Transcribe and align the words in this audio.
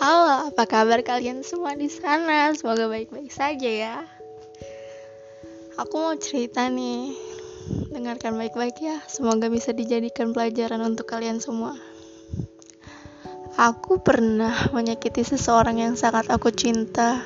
Halo, 0.00 0.48
apa 0.48 0.64
kabar 0.64 1.04
kalian 1.04 1.44
semua 1.44 1.76
di 1.76 1.92
sana? 1.92 2.56
Semoga 2.56 2.88
baik-baik 2.88 3.28
saja 3.28 3.68
ya. 3.68 3.96
Aku 5.76 5.92
mau 5.92 6.16
cerita 6.16 6.72
nih. 6.72 7.12
Dengarkan 7.92 8.40
baik-baik 8.40 8.80
ya. 8.80 8.96
Semoga 9.04 9.52
bisa 9.52 9.76
dijadikan 9.76 10.32
pelajaran 10.32 10.80
untuk 10.80 11.04
kalian 11.04 11.44
semua. 11.44 11.76
Aku 13.60 14.00
pernah 14.00 14.72
menyakiti 14.72 15.20
seseorang 15.20 15.84
yang 15.84 16.00
sangat 16.00 16.32
aku 16.32 16.48
cinta. 16.48 17.20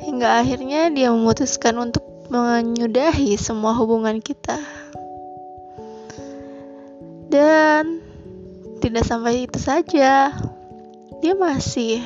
Hingga 0.00 0.40
akhirnya 0.40 0.88
dia 0.88 1.12
memutuskan 1.12 1.76
untuk 1.76 2.00
menyudahi 2.32 3.36
semua 3.36 3.76
hubungan 3.76 4.24
kita. 4.24 4.56
Dan 7.28 8.00
tidak 8.80 9.04
sampai 9.04 9.44
itu 9.44 9.60
saja 9.60 10.32
dia 11.24 11.32
masih 11.32 12.04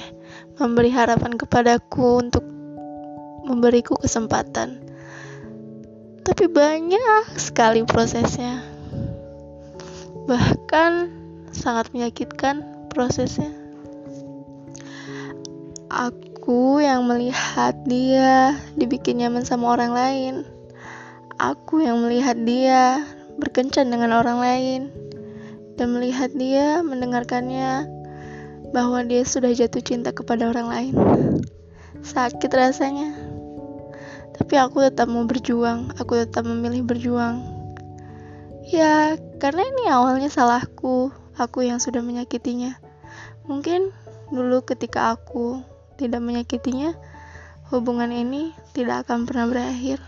memberi 0.63 0.95
harapan 0.95 1.35
kepadaku 1.35 2.23
untuk 2.23 2.47
memberiku 3.43 3.99
kesempatan. 3.99 4.79
Tapi 6.23 6.47
banyak 6.47 7.35
sekali 7.35 7.83
prosesnya. 7.83 8.63
Bahkan 10.31 11.11
sangat 11.51 11.91
menyakitkan 11.91 12.63
prosesnya. 12.95 13.51
Aku 15.91 16.79
yang 16.79 17.03
melihat 17.11 17.75
dia 17.91 18.55
dibikin 18.79 19.19
nyaman 19.19 19.43
sama 19.43 19.75
orang 19.75 19.99
lain. 19.99 20.35
Aku 21.43 21.83
yang 21.83 22.07
melihat 22.07 22.39
dia 22.39 23.03
berkencan 23.35 23.91
dengan 23.91 24.15
orang 24.15 24.39
lain 24.39 24.81
dan 25.75 25.91
melihat 25.91 26.31
dia 26.39 26.87
mendengarkannya 26.87 27.98
bahwa 28.71 29.01
dia 29.05 29.25
sudah 29.25 29.53
jatuh 29.53 29.81
cinta 29.81 30.13
kepada 30.13 30.49
orang 30.53 30.69
lain. 30.69 30.95
Sakit 32.05 32.51
rasanya. 32.53 33.17
Tapi 34.39 34.55
aku 34.55 34.87
tetap 34.87 35.11
mau 35.11 35.27
berjuang, 35.27 35.93
aku 35.99 36.23
tetap 36.23 36.47
memilih 36.47 36.87
berjuang. 36.87 37.43
Ya, 38.69 39.17
karena 39.41 39.65
ini 39.65 39.89
awalnya 39.91 40.31
salahku, 40.31 41.11
aku 41.35 41.65
yang 41.67 41.81
sudah 41.81 42.05
menyakitinya. 42.05 42.77
Mungkin 43.49 43.91
dulu 44.29 44.63
ketika 44.63 45.17
aku 45.17 45.65
tidak 45.97 46.21
menyakitinya, 46.23 46.95
hubungan 47.73 48.13
ini 48.13 48.53
tidak 48.77 49.09
akan 49.09 49.25
pernah 49.25 49.49
berakhir. 49.49 49.99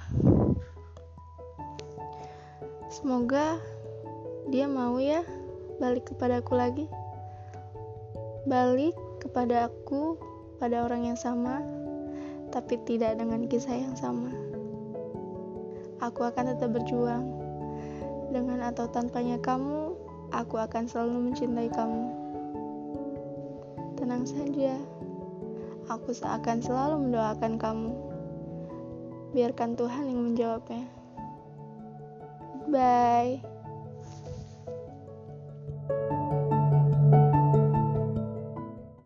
Semoga 2.93 3.59
dia 4.53 4.69
mau 4.69 5.01
ya 5.01 5.25
balik 5.81 6.13
kepadaku 6.13 6.53
lagi 6.53 6.85
balik 8.49 8.97
kepada 9.21 9.69
aku 9.69 10.17
pada 10.61 10.85
orang 10.85 11.13
yang 11.13 11.19
sama, 11.19 11.61
tapi 12.53 12.77
tidak 12.85 13.17
dengan 13.17 13.45
kisah 13.49 13.77
yang 13.77 13.97
sama. 13.97 14.33
Aku 16.01 16.25
akan 16.25 16.57
tetap 16.57 16.73
berjuang. 16.73 17.25
Dengan 18.31 18.63
atau 18.71 18.87
tanpanya 18.89 19.37
kamu, 19.43 19.97
aku 20.33 20.57
akan 20.57 20.89
selalu 20.89 21.33
mencintai 21.33 21.69
kamu. 21.69 22.05
Tenang 23.99 24.25
saja, 24.25 24.79
aku 25.93 26.17
akan 26.17 26.59
selalu 26.65 27.11
mendoakan 27.11 27.61
kamu. 27.61 27.93
Biarkan 29.37 29.77
Tuhan 29.77 30.05
yang 30.09 30.21
menjawabnya. 30.33 30.85
Bye. 32.71 33.60